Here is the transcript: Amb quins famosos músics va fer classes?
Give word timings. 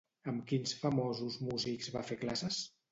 Amb 0.31 0.47
quins 0.51 0.73
famosos 0.79 1.39
músics 1.51 1.95
va 1.99 2.07
fer 2.11 2.23
classes? 2.27 2.69